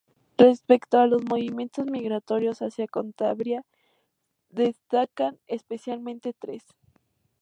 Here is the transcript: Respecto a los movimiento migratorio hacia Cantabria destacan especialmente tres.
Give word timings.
Respecto 0.35 0.97
a 0.97 1.05
los 1.05 1.23
movimiento 1.25 1.83
migratorio 1.85 2.53
hacia 2.59 2.87
Cantabria 2.87 3.63
destacan 4.49 5.37
especialmente 5.45 6.33
tres. 6.33 6.63